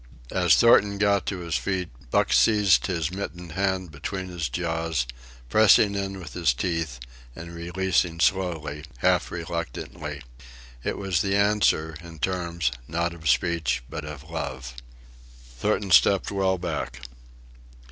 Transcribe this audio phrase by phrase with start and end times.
[0.31, 5.05] As Thornton got to his feet, Buck seized his mittened hand between his jaws,
[5.47, 6.99] pressing in with his teeth
[7.35, 10.23] and releasing slowly, half reluctantly.
[10.83, 14.73] It was the answer, in terms, not of speech, but of love.
[15.59, 17.01] Thornton stepped well back.